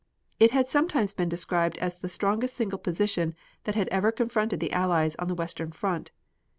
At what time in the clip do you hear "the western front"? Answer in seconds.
5.27-6.09